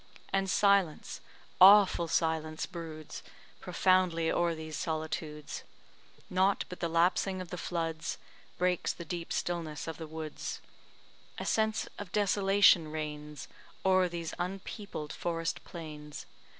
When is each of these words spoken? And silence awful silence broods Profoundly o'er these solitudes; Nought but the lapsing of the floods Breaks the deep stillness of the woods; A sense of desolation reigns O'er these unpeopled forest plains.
And 0.33 0.49
silence 0.49 1.21
awful 1.61 2.07
silence 2.07 2.65
broods 2.65 3.21
Profoundly 3.59 4.31
o'er 4.31 4.55
these 4.55 4.75
solitudes; 4.75 5.61
Nought 6.27 6.65
but 6.69 6.79
the 6.79 6.89
lapsing 6.89 7.39
of 7.39 7.51
the 7.51 7.55
floods 7.59 8.17
Breaks 8.57 8.93
the 8.93 9.05
deep 9.05 9.31
stillness 9.31 9.85
of 9.87 9.97
the 9.97 10.07
woods; 10.07 10.59
A 11.37 11.45
sense 11.45 11.87
of 11.99 12.11
desolation 12.11 12.87
reigns 12.91 13.47
O'er 13.85 14.09
these 14.09 14.33
unpeopled 14.39 15.13
forest 15.13 15.63
plains. 15.65 16.25